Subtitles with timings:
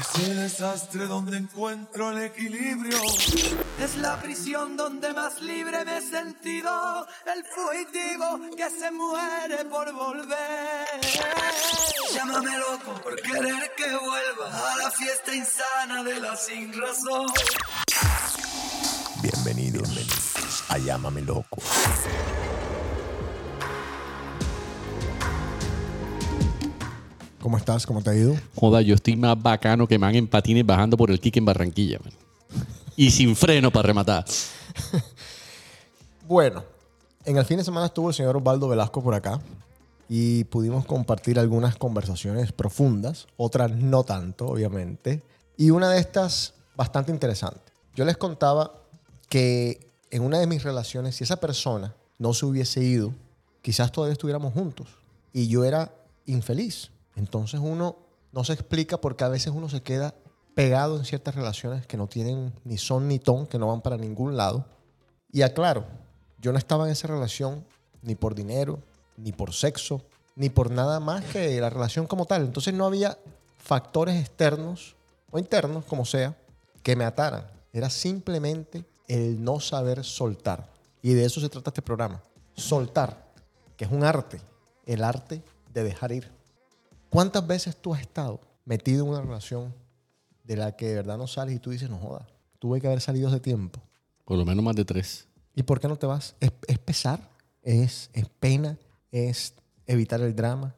[0.00, 2.96] Ese desastre donde encuentro el equilibrio.
[3.78, 7.06] Es la prisión donde más libre me he sentido.
[7.26, 11.00] El fugitivo que se muere por volver.
[12.14, 17.26] Llámame loco por querer que vuelva a la fiesta insana de la sin razón.
[19.22, 19.90] Bienvenidos,
[20.68, 21.58] a Llámame Loco.
[27.40, 27.86] ¿Cómo estás?
[27.86, 28.36] ¿Cómo te ha ido?
[28.54, 31.98] Joda, yo estoy más bacano que man en patines bajando por el kick en Barranquilla,
[32.04, 32.12] man.
[32.96, 34.24] Y sin freno para rematar.
[36.30, 36.62] Bueno,
[37.24, 39.40] en el fin de semana estuvo el señor Osvaldo Velasco por acá
[40.08, 45.24] y pudimos compartir algunas conversaciones profundas, otras no tanto, obviamente,
[45.56, 47.72] y una de estas bastante interesante.
[47.96, 48.74] Yo les contaba
[49.28, 53.12] que en una de mis relaciones, si esa persona no se hubiese ido,
[53.60, 54.86] quizás todavía estuviéramos juntos
[55.32, 55.92] y yo era
[56.26, 56.92] infeliz.
[57.16, 57.96] Entonces uno
[58.32, 60.14] no se explica porque a veces uno se queda
[60.54, 63.96] pegado en ciertas relaciones que no tienen ni son ni ton, que no van para
[63.96, 64.66] ningún lado.
[65.32, 65.84] Y aclaro,
[66.40, 67.64] yo no estaba en esa relación
[68.02, 68.80] ni por dinero,
[69.16, 70.02] ni por sexo,
[70.36, 72.42] ni por nada más que la relación como tal.
[72.42, 73.18] Entonces no había
[73.58, 74.96] factores externos
[75.30, 76.36] o internos, como sea,
[76.82, 77.46] que me ataran.
[77.72, 80.68] Era simplemente el no saber soltar.
[81.02, 82.22] Y de eso se trata este programa.
[82.54, 83.32] Soltar,
[83.76, 84.40] que es un arte,
[84.86, 86.39] el arte de dejar ir.
[87.10, 89.74] ¿Cuántas veces tú has estado metido en una relación
[90.44, 92.26] de la que de verdad no sales y tú dices, no joda,
[92.60, 93.82] tuve que haber salido hace tiempo?
[94.24, 95.26] Por lo menos más de tres.
[95.56, 96.36] ¿Y por qué no te vas?
[96.38, 97.28] ¿Es, es pesar?
[97.62, 98.78] ¿Es, ¿Es pena?
[99.10, 99.54] ¿Es
[99.86, 100.72] evitar el drama?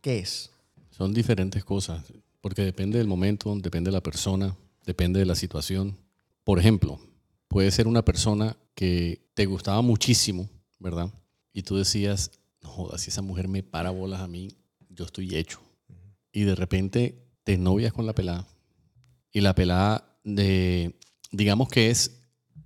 [0.00, 0.50] ¿Qué es?
[0.90, 2.02] Son diferentes cosas,
[2.40, 5.98] porque depende del momento, depende de la persona, depende de la situación.
[6.44, 6.98] Por ejemplo,
[7.48, 11.12] puede ser una persona que te gustaba muchísimo, ¿verdad?
[11.52, 12.30] Y tú decías,
[12.62, 14.56] no jodas, si esa mujer me para bolas a mí,
[14.88, 15.60] yo estoy hecho.
[16.34, 18.46] Y de repente te novias con la pelada.
[19.32, 20.98] Y la pelada, de,
[21.30, 22.20] digamos que es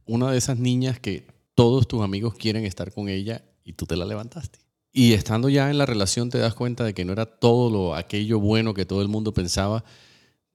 [0.06, 3.94] una de esas niñas que todos tus amigos quieren estar con ella y tú te
[3.94, 4.58] la levantaste.
[4.90, 7.94] Y estando ya en la relación te das cuenta de que no era todo lo,
[7.94, 9.84] aquello bueno que todo el mundo pensaba,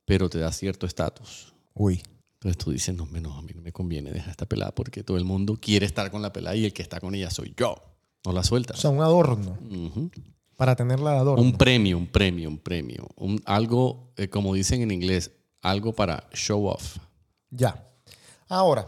[0.05, 1.53] pero te da cierto estatus.
[1.75, 2.01] Uy.
[2.33, 5.17] Entonces tú dices, no, menos a mí no me conviene dejar esta pelada porque todo
[5.17, 7.75] el mundo quiere estar con la pelada y el que está con ella soy yo.
[8.25, 8.79] No la sueltas.
[8.79, 9.57] O sea, un adorno.
[9.69, 10.09] Ujú.
[10.63, 11.43] Para tenerla de adorno.
[11.43, 13.09] Un premio, un premio, un premio.
[13.17, 15.31] Un, algo, eh, como dicen en inglés,
[15.61, 16.99] algo para show off.
[17.49, 17.85] Ya.
[18.47, 18.87] Ahora,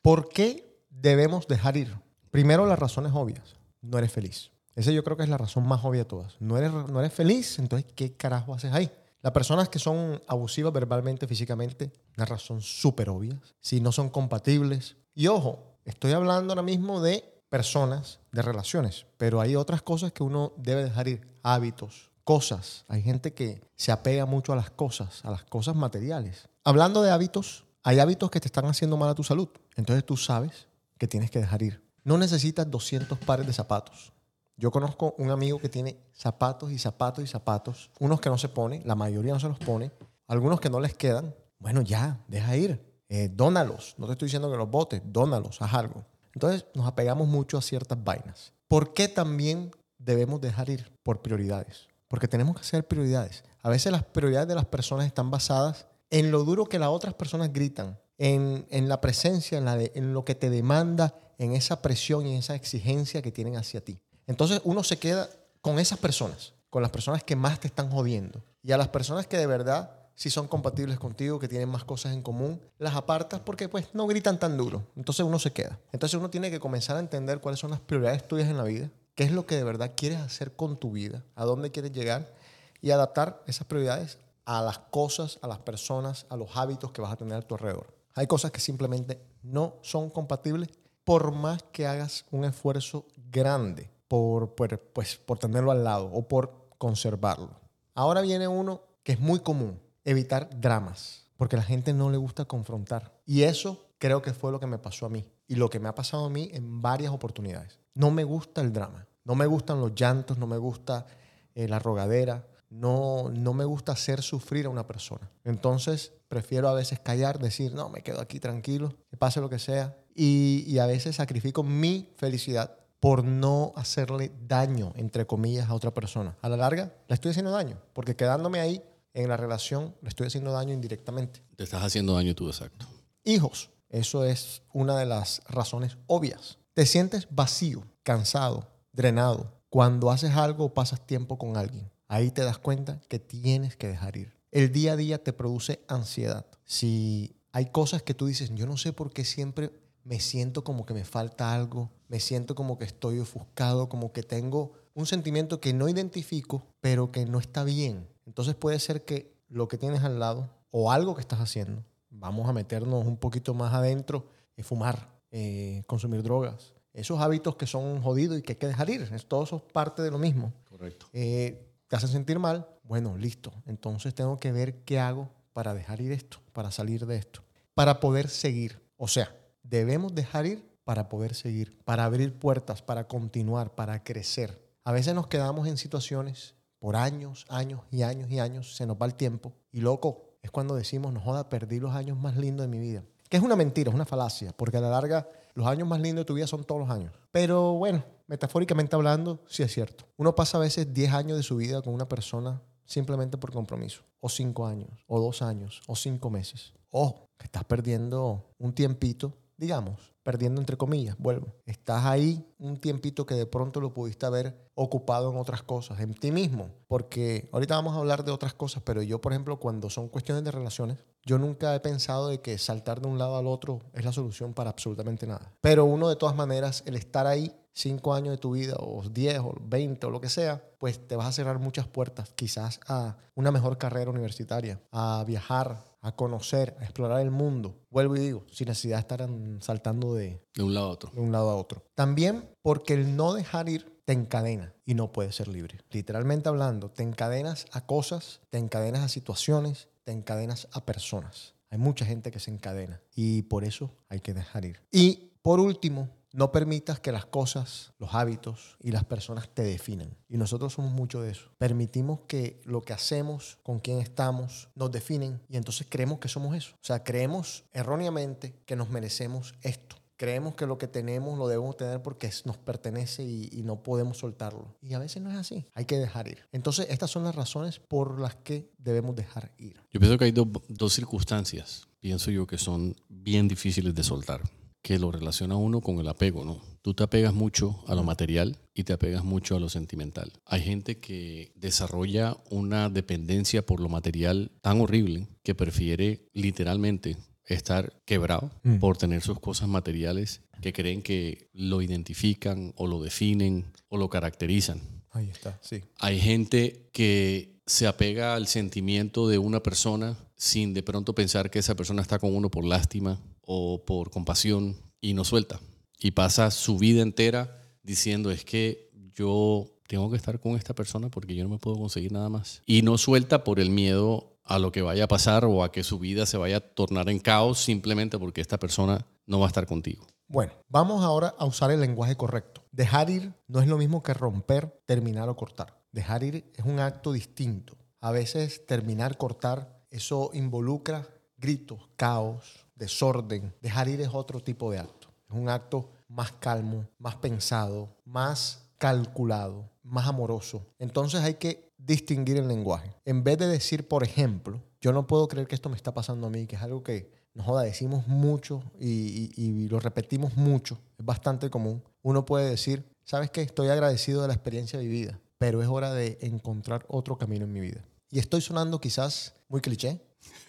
[0.00, 1.94] ¿por qué debemos dejar ir?
[2.30, 3.54] Primero, las razones obvias.
[3.82, 4.50] No eres feliz.
[4.74, 6.40] Esa yo creo que es la razón más obvia de todas.
[6.40, 8.90] No eres, no eres feliz, entonces, ¿qué carajo haces ahí?
[9.20, 13.38] Las personas que son abusivas verbalmente, físicamente, una razón súper obvia.
[13.60, 14.96] Si no son compatibles.
[15.14, 20.22] Y ojo, estoy hablando ahora mismo de personas, de relaciones, pero hay otras cosas que
[20.22, 21.28] uno debe dejar ir.
[21.42, 22.84] Hábitos, cosas.
[22.88, 26.48] Hay gente que se apega mucho a las cosas, a las cosas materiales.
[26.64, 29.48] Hablando de hábitos, hay hábitos que te están haciendo mal a tu salud.
[29.76, 31.82] Entonces tú sabes que tienes que dejar ir.
[32.04, 34.12] No necesitas 200 pares de zapatos.
[34.56, 37.90] Yo conozco un amigo que tiene zapatos y zapatos y zapatos.
[37.98, 39.90] Unos que no se pone, la mayoría no se los pone.
[40.28, 41.34] Algunos que no les quedan.
[41.58, 42.80] Bueno, ya, deja ir.
[43.08, 43.94] Eh, dónalos.
[43.98, 46.04] No te estoy diciendo que los botes, dónalos, haz algo.
[46.34, 48.52] Entonces nos apegamos mucho a ciertas vainas.
[48.68, 50.90] ¿Por qué también debemos dejar ir?
[51.02, 51.88] Por prioridades.
[52.08, 53.44] Porque tenemos que hacer prioridades.
[53.62, 57.14] A veces las prioridades de las personas están basadas en lo duro que las otras
[57.14, 62.26] personas gritan, en, en la presencia, en, en lo que te demanda, en esa presión
[62.26, 64.00] y en esa exigencia que tienen hacia ti.
[64.26, 65.28] Entonces uno se queda
[65.60, 68.42] con esas personas, con las personas que más te están jodiendo.
[68.62, 72.12] Y a las personas que de verdad sí son compatibles contigo, que tienen más cosas
[72.12, 74.84] en común, las apartas porque pues no gritan tan duro.
[74.94, 75.80] Entonces uno se queda.
[75.92, 78.90] Entonces uno tiene que comenzar a entender cuáles son las prioridades tuyas en la vida,
[79.14, 82.34] qué es lo que de verdad quieres hacer con tu vida, a dónde quieres llegar
[82.82, 87.12] y adaptar esas prioridades a las cosas, a las personas, a los hábitos que vas
[87.12, 87.86] a tener a tu alrededor.
[88.14, 90.68] Hay cosas que simplemente no son compatibles
[91.04, 96.28] por más que hagas un esfuerzo grande por, por, pues, por tenerlo al lado o
[96.28, 97.58] por conservarlo.
[97.94, 102.16] Ahora viene uno que es muy común, evitar dramas, porque a la gente no le
[102.16, 103.20] gusta confrontar.
[103.26, 105.88] Y eso creo que fue lo que me pasó a mí y lo que me
[105.88, 107.78] ha pasado a mí en varias oportunidades.
[107.94, 111.06] No me gusta el drama, no me gustan los llantos, no me gusta
[111.54, 115.30] eh, la rogadera, no, no me gusta hacer sufrir a una persona.
[115.44, 119.58] Entonces prefiero a veces callar, decir, no, me quedo aquí tranquilo, que pase lo que
[119.58, 119.96] sea.
[120.14, 126.36] Y, a veces sacrifico mi felicidad por no hacerle daño, entre comillas, a otra persona.
[126.42, 128.82] A la larga, le estoy haciendo daño, porque quedándome ahí
[129.14, 131.42] en la relación, le estoy haciendo daño indirectamente.
[131.56, 132.86] Te estás haciendo daño tú, exacto.
[133.24, 136.58] Hijos, eso es una de las razones obvias.
[136.74, 139.52] Te sientes vacío, cansado, drenado.
[139.68, 143.88] Cuando haces algo o pasas tiempo con alguien, ahí te das cuenta que tienes que
[143.88, 144.34] dejar ir.
[144.52, 148.76] el día a día te produce ansiedad, si hay cosas que tú dices, yo no
[148.76, 149.72] sé por qué siempre
[150.04, 154.22] me siento como que me falta algo, me siento como que estoy ofuscado, como que
[154.22, 158.08] tengo un sentimiento que no identifico, pero que no está bien.
[158.30, 162.48] Entonces puede ser que lo que tienes al lado o algo que estás haciendo, vamos
[162.48, 168.00] a meternos un poquito más adentro, es fumar, eh, consumir drogas, esos hábitos que son
[168.00, 169.02] jodidos y que hay que dejar ir.
[169.12, 170.52] Es, todo eso es parte de lo mismo.
[170.68, 171.06] Correcto.
[171.12, 173.52] Eh, te hacen sentir mal, bueno, listo.
[173.66, 177.42] Entonces tengo que ver qué hago para dejar ir esto, para salir de esto,
[177.74, 178.80] para poder seguir.
[178.96, 184.64] O sea, debemos dejar ir para poder seguir, para abrir puertas, para continuar, para crecer.
[184.84, 188.96] A veces nos quedamos en situaciones por años, años y años y años, se nos
[188.96, 192.64] va el tiempo y loco, es cuando decimos, no joda, perdí los años más lindos
[192.64, 193.04] de mi vida.
[193.28, 196.22] Que es una mentira, es una falacia, porque a la larga los años más lindos
[196.22, 197.12] de tu vida son todos los años.
[197.30, 200.06] Pero bueno, metafóricamente hablando, sí es cierto.
[200.16, 204.02] Uno pasa a veces 10 años de su vida con una persona simplemente por compromiso,
[204.18, 206.72] o 5 años, o 2 años, o 5 meses.
[206.90, 211.56] O que estás perdiendo un tiempito, digamos, perdiendo entre comillas, vuelvo.
[211.66, 216.14] Estás ahí un tiempito que de pronto lo pudiste haber ocupado en otras cosas, en
[216.14, 219.90] ti mismo, porque ahorita vamos a hablar de otras cosas, pero yo, por ejemplo, cuando
[219.90, 223.48] son cuestiones de relaciones, yo nunca he pensado de que saltar de un lado al
[223.48, 225.52] otro es la solución para absolutamente nada.
[225.60, 229.40] Pero uno, de todas maneras, el estar ahí cinco años de tu vida, o 10,
[229.40, 233.16] o 20, o lo que sea, pues te vas a cerrar muchas puertas, quizás a
[233.34, 237.80] una mejor carrera universitaria, a viajar, a conocer, a explorar el mundo.
[237.90, 239.28] Vuelvo y digo, sin necesidad de estar
[239.60, 241.10] saltando de, de un lado a otro.
[241.14, 241.84] De un lado a otro.
[241.94, 245.78] También porque el no dejar ir te encadena y no puedes ser libre.
[245.90, 251.54] Literalmente hablando, te encadenas a cosas, te encadenas a situaciones, te encadenas a personas.
[251.70, 254.80] Hay mucha gente que se encadena y por eso hay que dejar ir.
[254.90, 260.16] Y por último, no permitas que las cosas, los hábitos y las personas te definan.
[260.28, 261.50] Y nosotros somos mucho de eso.
[261.58, 266.56] Permitimos que lo que hacemos, con quién estamos, nos definen y entonces creemos que somos
[266.56, 266.74] eso.
[266.76, 269.96] O sea, creemos erróneamente que nos merecemos esto.
[270.16, 274.76] Creemos que lo que tenemos lo debemos tener porque nos pertenece y, no podemos soltarlo.
[274.82, 275.64] Y a veces no es así.
[275.72, 276.46] Hay que dejar ir.
[276.52, 279.80] Entonces, estas son las razones por las que debemos dejar ir.
[279.90, 284.42] Yo pienso que hay dos circunstancias, pienso yo, que son bien difíciles de soltar
[284.82, 286.60] que lo relaciona uno con el apego, ¿no?
[286.82, 290.32] Tú te apegas mucho a lo material y te apegas mucho a lo sentimental.
[290.46, 297.92] Hay gente que desarrolla una dependencia por lo material tan horrible que prefiere literalmente estar
[298.06, 298.76] quebrado mm.
[298.78, 304.08] por tener sus cosas materiales que creen que lo identifican o lo definen o lo
[304.08, 304.80] caracterizan.
[305.10, 305.82] Ahí está, sí.
[305.98, 311.58] Hay gente que se apega al sentimiento de una persona sin de pronto pensar que
[311.58, 313.20] esa persona está con uno por lástima
[313.52, 315.58] o por compasión y no suelta.
[315.98, 321.08] Y pasa su vida entera diciendo es que yo tengo que estar con esta persona
[321.08, 322.62] porque yo no me puedo conseguir nada más.
[322.64, 325.82] Y no suelta por el miedo a lo que vaya a pasar o a que
[325.82, 329.48] su vida se vaya a tornar en caos simplemente porque esta persona no va a
[329.48, 330.06] estar contigo.
[330.28, 332.62] Bueno, vamos ahora a usar el lenguaje correcto.
[332.70, 335.82] Dejar ir no es lo mismo que romper, terminar o cortar.
[335.90, 337.76] Dejar ir es un acto distinto.
[338.00, 341.08] A veces terminar, cortar, eso involucra
[341.40, 343.54] gritos, caos, desorden.
[343.60, 345.08] Dejar ir es otro tipo de acto.
[345.28, 350.66] Es un acto más calmo, más pensado, más calculado, más amoroso.
[350.78, 352.90] Entonces hay que distinguir el lenguaje.
[353.04, 356.26] En vez de decir, por ejemplo, yo no puedo creer que esto me está pasando
[356.26, 360.78] a mí, que es algo que nos joda, decimos mucho y, y, lo repetimos mucho,
[360.98, 361.82] es bastante común.
[362.02, 363.42] Uno puede decir, ¿sabes qué?
[363.42, 367.60] Estoy agradecido de la experiencia vivida, pero es hora de encontrar otro camino en mi
[367.60, 367.84] vida.
[368.10, 370.00] Y estoy sonando quizás muy cliché,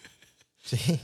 [0.58, 1.00] sí,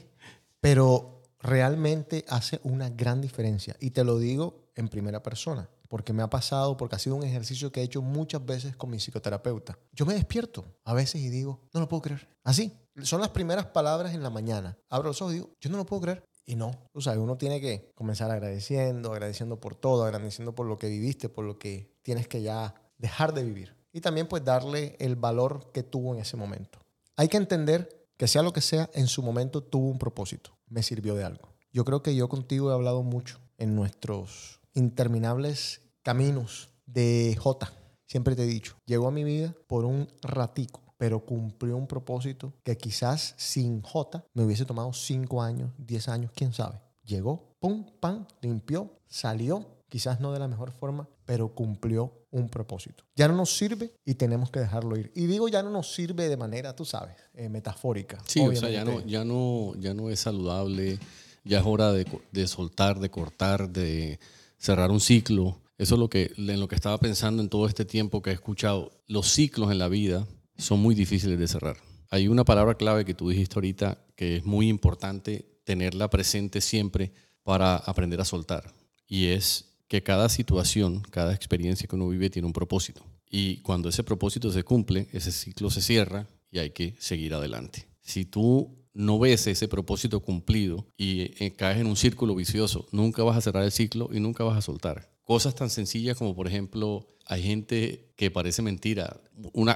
[0.60, 3.76] pero realmente hace una gran diferencia.
[3.80, 7.24] Y te lo digo en primera persona, porque me ha pasado, porque ha sido un
[7.24, 9.78] ejercicio que he hecho muchas veces con mi psicoterapeuta.
[9.92, 12.28] Yo me despierto a veces y digo, no lo puedo creer.
[12.44, 14.76] Así, son las primeras palabras en la mañana.
[14.88, 16.24] Abro los ojos y digo, yo no lo puedo creer.
[16.44, 20.78] Y no, o sea, uno tiene que comenzar agradeciendo, agradeciendo por todo, agradeciendo por lo
[20.78, 23.76] que viviste, por lo que tienes que ya dejar de vivir.
[23.92, 26.78] Y también pues darle el valor que tuvo en ese momento.
[27.16, 30.82] Hay que entender que sea lo que sea, en su momento tuvo un propósito me
[30.82, 31.54] sirvió de algo.
[31.72, 37.72] Yo creo que yo contigo he hablado mucho en nuestros interminables caminos de J.
[38.06, 42.54] Siempre te he dicho, llegó a mi vida por un ratico, pero cumplió un propósito
[42.64, 46.80] que quizás sin J me hubiese tomado 5 años, 10 años, quién sabe.
[47.04, 53.04] Llegó, pum, pam, limpió, salió quizás no de la mejor forma, pero cumplió un propósito.
[53.16, 55.10] Ya no nos sirve y tenemos que dejarlo ir.
[55.14, 58.18] Y digo ya no nos sirve de manera, tú sabes, eh, metafórica.
[58.26, 60.98] Sí, o sea, ya no, ya, no, ya no es saludable,
[61.44, 64.18] ya es hora de, de, soltar, de cortar, de
[64.58, 65.60] cerrar un ciclo.
[65.78, 68.34] Eso es lo que, en lo que estaba pensando en todo este tiempo que he
[68.34, 68.90] escuchado.
[69.06, 70.26] Los ciclos en la vida
[70.56, 71.76] son muy difíciles de cerrar.
[72.10, 77.12] hay una palabra clave que tú dijiste ahorita que es muy importante tenerla presente siempre
[77.42, 78.72] para aprender a soltar.
[79.06, 83.04] Y es que cada situación, cada experiencia que uno vive tiene un propósito.
[83.30, 87.88] Y cuando ese propósito se cumple, ese ciclo se cierra y hay que seguir adelante.
[88.00, 93.22] Si tú no ves ese propósito cumplido y eh, caes en un círculo vicioso, nunca
[93.22, 95.10] vas a cerrar el ciclo y nunca vas a soltar.
[95.22, 99.20] Cosas tan sencillas como, por ejemplo, hay gente que parece mentira,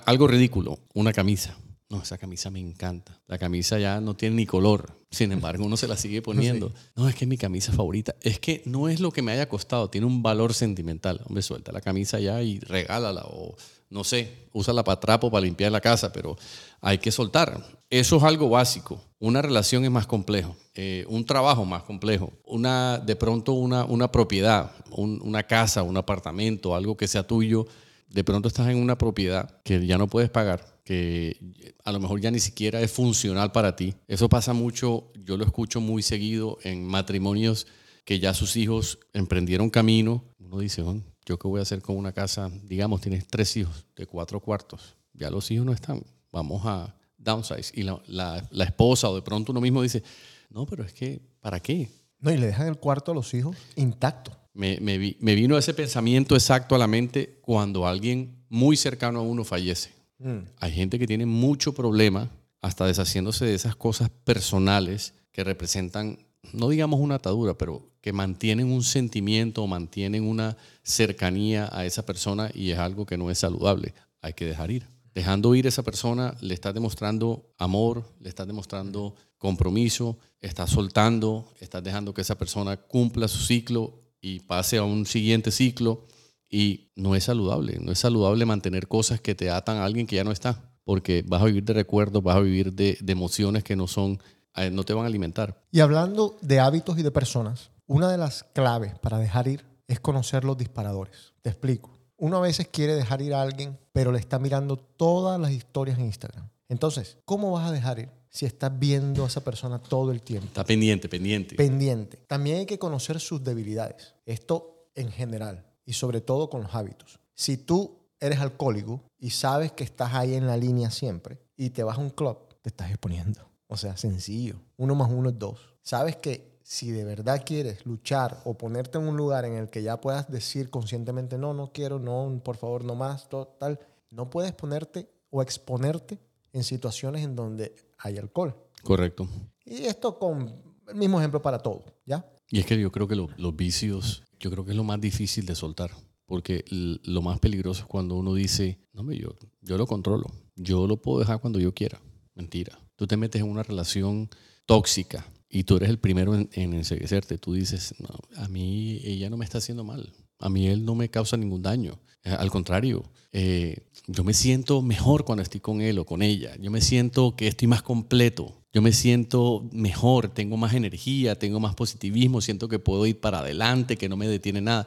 [0.07, 1.59] algo ridículo, una camisa.
[1.93, 3.21] No, esa camisa me encanta.
[3.27, 4.97] La camisa ya no tiene ni color.
[5.11, 6.73] Sin embargo, uno se la sigue poniendo.
[6.97, 8.17] No, es que es mi camisa favorita.
[8.23, 11.21] Es que no es lo que me haya costado, tiene un valor sentimental.
[11.27, 13.55] Hombre, suelta la camisa ya y regálala o
[13.91, 16.39] no sé, úsala para trapo, para limpiar la casa, pero
[16.81, 17.63] hay que soltar.
[17.91, 19.05] Eso es algo básico.
[19.19, 24.11] Una relación es más complejo, eh, un trabajo más complejo, una, de pronto una, una
[24.11, 27.67] propiedad, una casa, un apartamento, algo que sea tuyo.
[28.12, 32.21] De pronto estás en una propiedad que ya no puedes pagar, que a lo mejor
[32.21, 33.95] ya ni siquiera es funcional para ti.
[34.07, 37.66] Eso pasa mucho, yo lo escucho muy seguido en matrimonios
[38.04, 40.25] que ya sus hijos emprendieron camino.
[40.38, 40.85] Uno dice,
[41.25, 42.50] ¿yo qué voy a hacer con una casa?
[42.64, 44.95] Digamos, tienes tres hijos de cuatro cuartos.
[45.14, 46.04] Ya los hijos no están.
[46.31, 47.73] Vamos a downsize.
[47.75, 50.02] Y la, la, esposa o de pronto uno mismo dice,
[50.50, 51.88] no, pero es que, ¿para qué?
[52.19, 54.42] No, y le dejan el cuarto a los hijos intacto.
[54.55, 59.23] Me, me, me vino ese pensamiento exacto a la mente cuando alguien muy cercano a
[59.23, 59.91] uno fallece.
[60.19, 60.39] Mm.
[60.61, 62.31] Hay gente que tiene mucho problema
[62.61, 66.19] hasta deshaciéndose de esas cosas personales que representan,
[66.53, 72.05] no digamos una atadura, pero que mantienen un sentimiento o mantienen una cercanía a esa
[72.05, 73.95] persona y es algo que no es saludable.
[74.21, 74.87] Hay que dejar ir.
[75.15, 81.53] Dejando ir a esa persona, le estás demostrando amor, le estás demostrando compromiso, estás soltando,
[81.61, 86.07] estás dejando que esa persona cumpla su ciclo y pase a un siguiente ciclo
[86.49, 90.17] y no es saludable, no es saludable mantener cosas que te atan a alguien que
[90.17, 93.75] ya no está, porque vas a vivir de recuerdos, vas a vivir de, emociones que
[93.75, 94.23] no son,
[94.57, 95.61] eh, no te van a alimentar.
[95.73, 99.99] Y hablando de hábitos y de personas, una de las claves para dejar ir es
[99.99, 101.33] conocer los disparadores.
[101.43, 101.99] Te explico.
[102.17, 105.99] Uno a veces quiere dejar ir a alguien, pero le está mirando todas las historias
[105.99, 106.49] en Instagram.
[106.69, 110.47] Entonces, ¿cómo vas a dejar ir si estás viendo a esa persona todo el tiempo?
[110.47, 111.55] Está pendiente, pendiente.
[111.55, 112.17] Pendiente.
[112.27, 114.15] También hay que conocer sus debilidades.
[114.25, 117.21] Esto en general y sobre todo con los hábitos.
[117.35, 121.83] Si tú eres alcohólico y sabes que estás ahí en la línea siempre y te
[121.83, 123.47] vas a un club, te estás exponiendo.
[123.67, 124.57] O sea, sencillo.
[124.79, 125.75] Uno más uno es dos.
[125.83, 129.83] Sabes que si de verdad quieres luchar o ponerte en un lugar en el que
[129.83, 133.79] ya puedas decir conscientemente, no, no quiero, no, por favor, no más, tal,
[134.11, 136.19] no puedes ponerte o exponerte
[136.53, 138.55] en situaciones en donde hay alcohol.
[138.83, 139.29] Correcto.
[139.65, 142.27] Y esto con el mismo ejemplo para todo, ¿ya?
[142.51, 145.47] Y es que yo creo que los vicios yo creo que es lo más difícil
[145.47, 145.93] de soltar,
[146.27, 151.01] porque lo más peligroso es cuando uno dice, no, yo, yo lo controlo, yo lo
[151.01, 152.03] puedo dejar cuando yo quiera.
[152.35, 152.79] Mentira.
[152.97, 154.29] Tú te metes en una relación
[154.67, 157.39] tóxica y tú eres el primero en, en enseguecerte.
[157.39, 158.09] Tú dices, no,
[158.43, 161.63] a mí ella no me está haciendo mal, a mí él no me causa ningún
[161.63, 161.99] daño.
[162.25, 166.55] Eh, al contrario, eh, yo me siento mejor cuando estoy con él o con ella.
[166.61, 168.59] Yo me siento que estoy más completo.
[168.73, 173.41] Yo me siento mejor, tengo más energía, tengo más positivismo, siento que puedo ir para
[173.41, 174.87] adelante, que no me detiene nada.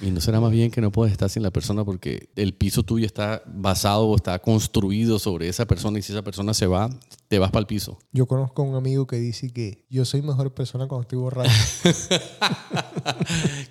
[0.00, 2.82] Y no será más bien que no puedes estar sin la persona porque el piso
[2.82, 6.90] tuyo está basado o está construido sobre esa persona y si esa persona se va,
[7.28, 7.98] te vas para el piso.
[8.12, 11.52] Yo conozco a un amigo que dice que yo soy mejor persona cuando estoy borracho.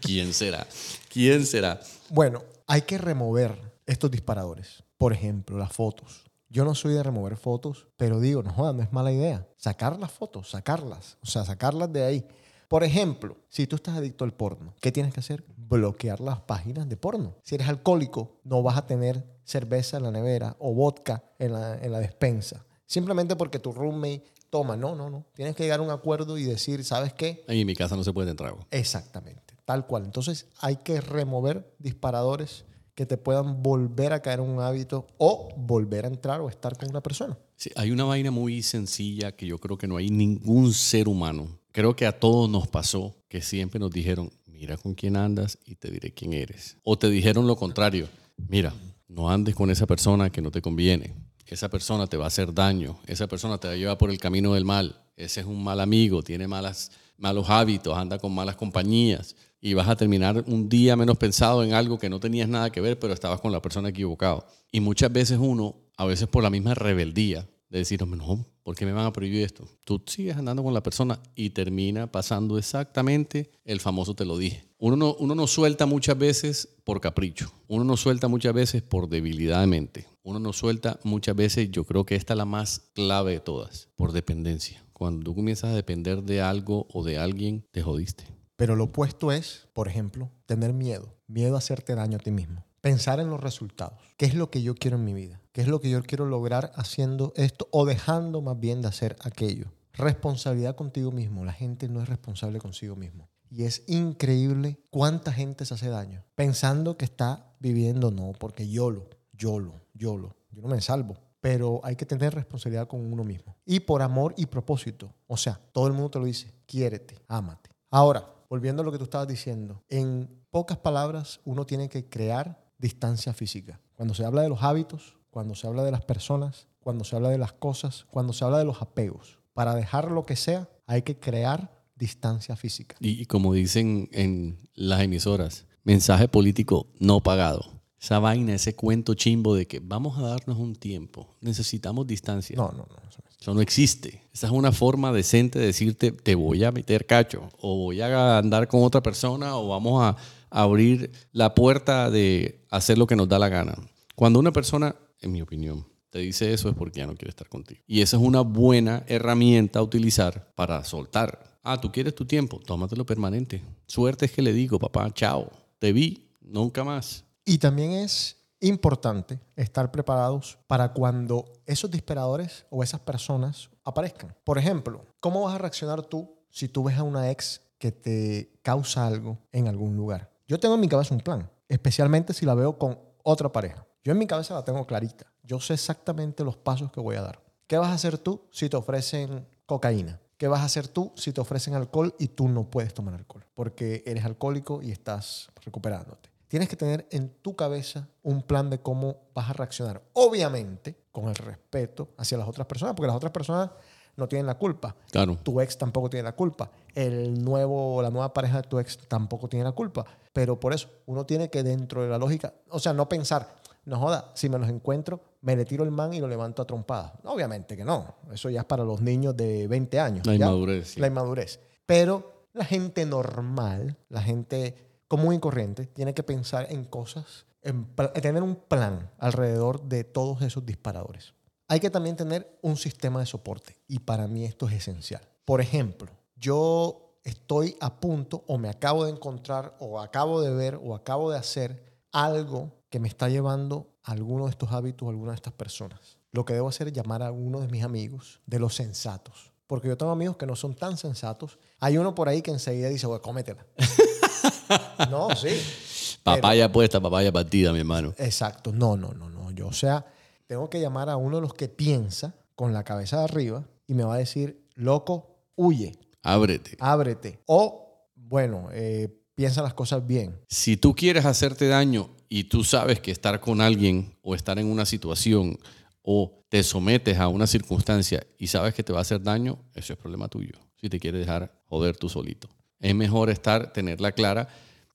[0.01, 0.65] ¿Quién será?
[1.10, 1.79] ¿Quién será?
[2.10, 4.84] Bueno, hay que remover estos disparadores.
[4.98, 6.24] Por ejemplo, las fotos.
[6.50, 9.48] Yo no soy de remover fotos, pero digo, no jodas, no es mala idea.
[9.58, 11.17] Sacar las fotos, sacarlas.
[11.22, 12.25] O sea, sacarlas de ahí.
[12.74, 15.46] Por ejemplo, si tú estás adicto al porno, ¿qué tienes que hacer?
[15.56, 17.36] Bloquear las páginas de porno.
[17.44, 21.75] Si eres alcohólico, no vas a tener cerveza en la nevera o vodka en la,
[21.75, 22.65] en la despensa.
[22.88, 24.75] Simplemente porque tu roommate toma.
[24.75, 25.27] No, no, no.
[25.36, 27.46] Tienes que llegar a un acuerdo y decir, ¿sabes qué?
[27.48, 28.56] En mi casa no se puede entrar.
[28.72, 29.53] Exactamente.
[29.65, 30.06] Tal cual.
[30.06, 32.65] Entonces hay que remover disparadores
[32.96, 36.75] que te puedan volver a caer en un hábito o volver a entrar o estar
[36.75, 37.38] con una persona.
[37.56, 41.60] Sí, hay una vaina muy sencilla que yo creo que no hay ningún ser humano.
[41.74, 45.74] Creo que a todos nos pasó que siempre nos dijeron, mira con quién andas y
[45.74, 46.77] te diré quién eres.
[46.84, 48.08] O te dijeron lo contrario,
[48.48, 48.75] mira,
[49.08, 51.15] no andes con esa persona que no te conviene.
[51.48, 53.00] Esa persona te va a hacer daño.
[53.08, 55.01] Esa persona te va a llevar por el camino del mal.
[55.18, 59.96] Ese es un mal amigo, tiene malos hábitos, anda con malas compañías y vas a
[59.96, 63.42] terminar un día menos pensado en algo que no tenías nada que ver, pero estabas
[63.42, 64.46] con la persona equivocada.
[64.72, 68.75] Y muchas veces uno, a veces por la misma rebeldía de decir, "Hombre, no, ¿por
[68.75, 69.68] qué me van a prohibir esto?
[69.84, 74.63] Tú sigues andando con la persona y termina pasando exactamente el famoso te lo dije.
[74.77, 79.10] Uno no, uno no suelta muchas veces por capricho, uno no suelta muchas veces por
[79.10, 82.92] debilidad de mente, uno no suelta muchas veces, yo creo que esta es la más
[82.94, 84.86] clave de todas, por dependencia.
[84.94, 88.25] Cuando tú comienzas a depender de algo o de alguien, te jodiste.
[88.56, 91.15] Pero lo opuesto es, por ejemplo, tener miedo.
[91.25, 92.65] Miedo a hacerte daño a ti mismo.
[92.82, 94.00] Pensar en los resultados.
[94.15, 95.43] ¿Qué es lo que yo quiero en mi vida?
[95.53, 99.15] ¿Qué es lo que yo quiero lograr haciendo esto o dejando más bien de hacer
[99.22, 99.72] aquello?
[99.93, 101.45] Responsabilidad contigo mismo.
[101.45, 103.29] La gente no es responsable consigo mismo.
[103.51, 108.89] Y es increíble cuánta gente se hace daño pensando que está viviendo, no, porque yo
[108.89, 110.36] lo, yo lo, yo lo.
[110.50, 111.17] Yo no me salvo.
[111.39, 113.55] Pero hay que tener responsabilidad con uno mismo.
[113.63, 115.13] Y por amor y propósito.
[115.27, 116.51] O sea, todo el mundo te lo dice.
[116.65, 117.69] Quiérete, ámate.
[117.91, 119.83] Ahora, volviendo a lo que tú estabas diciendo.
[119.88, 123.79] En pocas palabras, uno tiene que crear distancia física.
[123.93, 127.30] Cuando se habla de los hábitos, cuando se habla de las personas, cuando se habla
[127.30, 129.40] de las cosas, cuando se habla de los apegos.
[129.54, 132.96] Para dejar lo que sea, hay que crear distancia física.
[133.00, 137.82] Y, y como dicen en las emisoras, mensaje político no pagado.
[138.00, 142.56] Esa vaina, ese cuento chimbo de que vamos a darnos un tiempo, necesitamos distancia.
[142.56, 143.10] No, no, no.
[143.10, 143.38] eso no es.
[143.40, 144.22] Eso no existe.
[144.34, 148.38] Esa es una forma decente de decirte, te voy a meter cacho, o voy a
[148.38, 150.16] andar con otra persona, o vamos a
[150.52, 153.75] abrir la puerta de hacer lo que nos da la gana.
[154.16, 157.50] Cuando una persona, en mi opinión, te dice eso es porque ya no quiere estar
[157.50, 157.82] contigo.
[157.88, 161.60] Y esa es una buena herramienta a utilizar para soltar.
[161.63, 163.63] Ah, tú quieres tu tiempo, tómatelo permanente.
[163.88, 167.25] Suerte es que le digo, papá, chao, te vi, nunca más.
[167.46, 174.36] Y también es importante estar preparados para cuando esos disparadores o esas personas aparezcan.
[174.44, 178.60] Por ejemplo, ¿cómo vas a reaccionar tú si tú ves a una ex que te
[178.62, 180.32] causa algo en algún lugar?
[180.48, 183.86] Yo tengo en mi cabeza un plan, especialmente si la veo con otra pareja.
[184.03, 185.25] Yo en mi cabeza la tengo clarita.
[185.43, 187.39] Yo sé exactamente los pasos que voy a dar.
[187.67, 190.19] ¿Qué vas a hacer tú si te ofrecen cocaína?
[190.38, 193.45] ¿Qué vas a hacer tú si te ofrecen alcohol y tú no puedes tomar alcohol?
[193.55, 196.29] Porque eres alcohólico y estás recuperándote.
[196.50, 200.01] Tienes que tener en tu cabeza un plan de cómo vas a reaccionar.
[200.12, 203.69] Obviamente, con el respeto hacia las otras personas, porque las otras personas
[204.17, 204.96] no tienen la culpa.
[205.11, 205.37] Claro.
[205.42, 206.70] Tu ex tampoco tiene la culpa.
[206.94, 210.05] El nuevo, la nueva pareja de tu ex tampoco tiene la culpa.
[210.33, 214.00] Pero por eso, uno tiene que dentro de la lógica, o sea, no pensar, no
[214.00, 217.13] joda, si me los encuentro, me le tiro el man y lo levanto a trompadas.
[217.25, 218.15] Obviamente que no.
[218.31, 220.25] Eso ya es para los niños de 20 años.
[220.25, 220.46] La ¿ya?
[220.46, 221.00] inmadurez, sí.
[221.00, 221.59] La inmadurez.
[221.85, 224.75] Pero la gente normal, la gente
[225.07, 227.87] común y corriente, tiene que pensar en cosas, en
[228.22, 231.33] tener un plan alrededor de todos esos disparadores.
[231.67, 235.22] Hay que también tener un sistema de soporte y para mí esto es esencial.
[235.46, 240.79] Por ejemplo, yo estoy a punto o me acabo de encontrar o acabo de ver
[240.83, 245.10] o acabo de hacer algo que me está llevando a alguno de estos hábitos, a
[245.10, 246.20] alguna de estas personas.
[246.32, 249.51] Lo que debo hacer es llamar a uno de mis amigos de los sensatos.
[249.66, 251.58] Porque yo tengo amigos que no son tan sensatos.
[251.79, 253.66] Hay uno por ahí que enseguida dice, bueno, cómetela.
[255.10, 256.20] no, sí.
[256.22, 258.14] Papaya puesta, papaya partida, mi hermano.
[258.20, 258.72] Exacto.
[258.72, 259.50] No, no, no, no.
[259.50, 260.06] Yo, o sea,
[260.46, 263.96] tengo que llamar a uno de los que piensa con la cabeza de arriba y
[263.96, 266.77] me va a decir, loco, huye, Ábrete.
[266.79, 267.40] ábrete.
[267.48, 270.40] O, bueno, eh, piensa las cosas bien.
[270.48, 274.65] Si tú quieres hacerte daño y tú sabes que estar con alguien o estar en
[274.65, 275.59] una situación
[276.01, 279.93] o te sometes a una circunstancia y sabes que te va a hacer daño, eso
[279.93, 280.53] es problema tuyo.
[280.81, 282.50] Si te quieres dejar joder tú solito.
[282.79, 284.48] Es mejor estar, tenerla clara.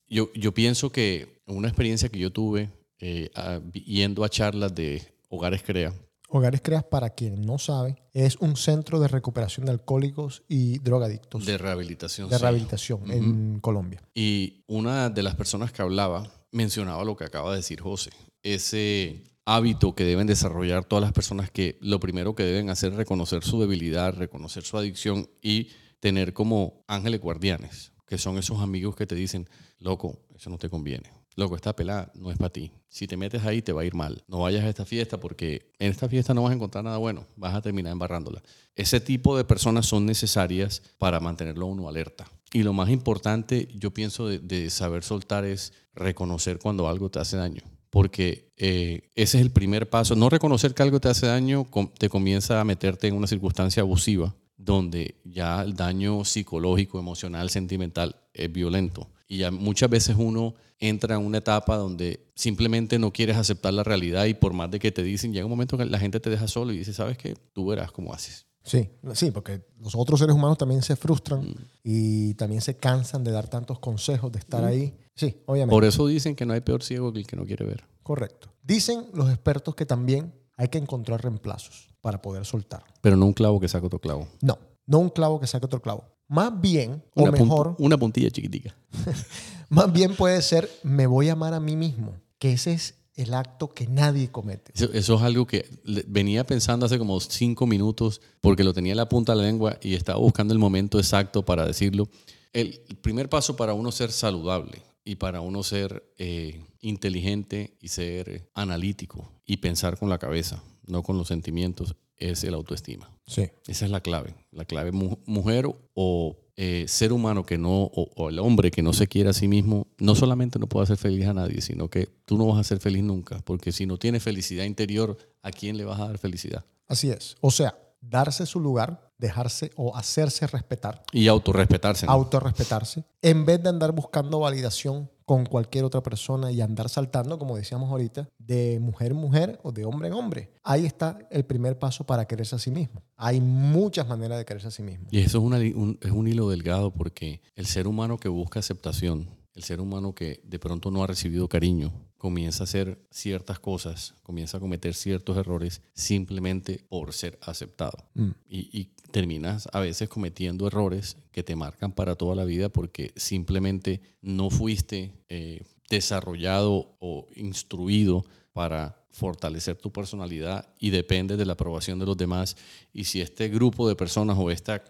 [0.09, 5.01] Yo, yo pienso que una experiencia que yo tuve eh, a- yendo a charlas de
[5.29, 5.93] Hogares Crea,
[6.31, 11.47] Hogares Creas, para quien no sabe, es un centro de recuperación de alcohólicos y drogadictos
[11.47, 12.29] de rehabilitación.
[12.29, 12.43] de sí.
[12.43, 14.03] rehabilitación en Colombia.
[14.15, 18.11] Y una de las personas que hablaba mencionaba lo que acaba de decir José.
[18.43, 22.99] Ese hábito que deben desarrollar todas las personas que lo primero que deben hacer es
[22.99, 25.69] reconocer su debilidad, reconocer su adicción y
[26.01, 30.69] tener como ángeles guardianes, que son esos amigos que te dicen, loco, eso no te
[30.69, 31.11] conviene.
[31.39, 32.73] Loco, esta pelada no es para ti.
[32.89, 34.25] Si te metes ahí te va a ir mal.
[34.27, 37.29] No vayas a esta fiesta porque en esta fiesta no vas a encontrar nada bueno.
[37.37, 38.43] Vas a terminar embarrándola.
[38.75, 42.27] Ese tipo de personas son necesarias para mantenerlo uno alerta.
[42.53, 47.37] Y lo más importante, yo pienso, de, saber soltar es reconocer cuando algo te hace
[47.37, 47.63] daño.
[47.91, 50.15] Porque eh, ese es el primer paso.
[50.15, 51.67] No reconocer que algo te hace daño
[51.99, 58.17] te comienza a meterte en una circunstancia abusiva donde ya el daño psicológico, emocional, sentimental
[58.35, 59.09] es violento.
[59.29, 63.85] Y ya muchas veces uno entra en una etapa donde simplemente no quieres aceptar la
[63.85, 66.31] realidad y por más de que te dicen, llega un momento que la gente te
[66.31, 67.35] deja solo y dice, ¿sabes qué?
[67.53, 68.48] Tú verás cómo haces.
[68.69, 73.31] Sí, sí, porque los otros seres humanos también se frustran y también se cansan de
[73.31, 74.95] dar tantos consejos, de estar ahí.
[75.15, 75.75] Sí, obviamente.
[75.75, 77.85] Por eso dicen que no hay peor ciego que el que no quiere ver.
[78.03, 78.51] Correcto.
[78.63, 82.85] Dicen los expertos que también hay que encontrar reemplazos para poder soltar.
[83.01, 84.29] Pero no un clavo que saque otro clavo.
[84.43, 86.05] No, no un clavo que saque otro clavo.
[86.29, 88.77] Más bien, Una o mejor, una puntilla chiquitica.
[89.71, 93.35] más bien puede ser, me voy a amar a mí mismo, que ese es el
[93.35, 94.73] acto que nadie comete.
[94.75, 95.69] Eso, eso es algo que
[96.07, 99.79] venía pensando hace como cinco minutos porque lo tenía en la punta de la lengua
[99.83, 102.09] y estaba buscando el momento exacto para decirlo.
[102.53, 108.51] El primer paso para uno ser saludable y para uno ser eh, inteligente y ser
[108.55, 113.11] analítico y pensar con la cabeza, no con los sentimientos, es el autoestima.
[113.27, 113.49] Sí.
[113.67, 114.35] Esa es la clave.
[114.51, 118.83] La clave mu- mujer o eh, ser humano que no, o, o el hombre que
[118.83, 121.89] no se quiere a sí mismo, no solamente no puede hacer feliz a nadie, sino
[121.89, 125.53] que tú no vas a ser feliz nunca, porque si no tienes felicidad interior, ¿a
[125.53, 126.65] quién le vas a dar felicidad?
[126.89, 127.37] Así es.
[127.41, 132.07] O sea, darse su lugar, dejarse o hacerse respetar, Y autorrespetarse.
[132.07, 132.13] ¿no?
[132.13, 137.55] autorrespetarse, en vez de andar buscando validación con cualquier otra persona y andar saltando, como
[137.55, 140.55] decíamos ahorita, de mujer en mujer o de hombre en hombre.
[140.65, 143.03] Ahí está el primer paso para quererse a sí mismo.
[143.15, 145.07] Hay muchas maneras de quererse a sí mismo.
[145.11, 148.61] Y eso es, una un, es un hilo delgado porque el ser humano que busca
[148.61, 153.59] aceptación, el ser humano que de pronto no ha recibido cariño, comienza a hacer ciertas
[153.59, 157.99] cosas, comienza a cometer ciertos errores simplemente por ser aceptado.
[158.15, 158.31] Mm.
[158.49, 163.13] Y, y terminas a veces cometiendo errores que te marcan para toda la vida porque
[163.17, 171.55] simplemente no fuiste eh, desarrollado o instruido para fortalecer tu personalidad y depende de la
[171.55, 172.57] aprobación de los demás.
[172.93, 174.81] Y si este grupo de personas o este